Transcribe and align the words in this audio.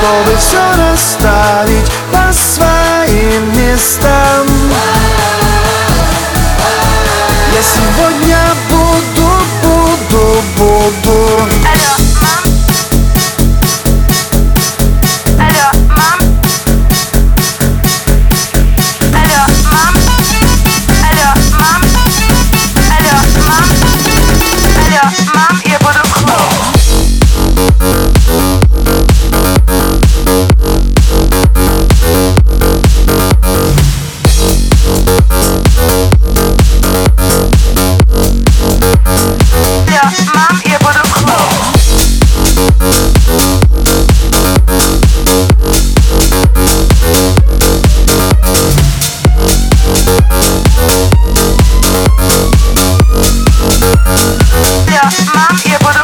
Чтобы 0.00 0.34
все 0.38 0.56
расставить 0.78 1.90
по 2.10 2.32
своим 2.32 3.52
местам 3.52 4.69
Мам, 55.40 55.58
я 55.64 55.78
буду. 55.78 55.98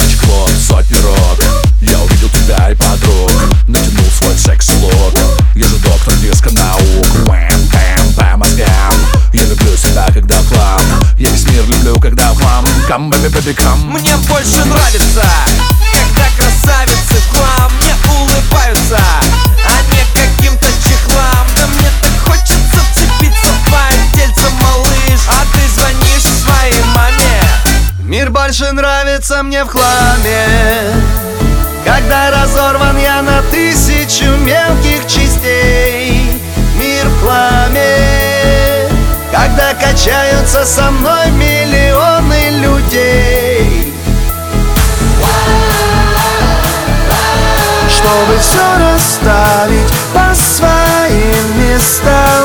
Очко, 0.00 0.48
сотни 0.66 0.96
рок 0.96 1.38
Я 1.80 1.98
увидел 2.00 2.28
тебя 2.30 2.70
и 2.70 2.74
подруг. 2.74 3.30
Натянул 3.68 4.04
свой 4.18 4.36
секс-лук. 4.36 5.14
Я 5.54 5.68
же 5.68 5.76
доктор 5.76 6.14
диско-наук 6.14 7.06
Вэм, 7.24 7.68
пэм, 7.70 8.12
по 8.14 8.36
мозгам 8.36 8.94
Я 9.32 9.44
люблю 9.44 9.76
себя, 9.76 10.06
когда 10.12 10.40
в 10.40 10.48
хлам. 10.48 10.80
Я 11.18 11.30
весь 11.30 11.46
мир 11.48 11.64
люблю, 11.68 12.00
когда 12.00 12.32
в 12.32 12.38
хлам. 12.40 12.64
Кам, 12.88 13.10
бэби, 13.10 13.28
бэби, 13.28 13.52
кам. 13.52 13.78
Мне 13.90 14.16
больше 14.16 14.64
нравится, 14.64 15.24
нравится 29.22 29.42
мне 29.42 29.64
в 29.64 29.68
хламе. 29.68 30.46
Когда 31.84 32.30
разорван 32.30 32.98
я 32.98 33.22
на 33.22 33.42
тысячу 33.50 34.26
мелких 34.38 35.06
частей. 35.06 36.40
Мир 36.76 37.06
в 37.08 37.20
хламе. 37.22 38.88
Когда 39.30 39.74
качаются 39.74 40.64
со 40.64 40.90
мной 40.90 41.30
миллионы 41.30 42.50
людей. 42.60 43.94
Чтобы 47.88 48.38
все 48.40 48.78
расставить 48.78 49.92
по 50.12 50.34
своим 50.34 51.60
местам 51.60 52.41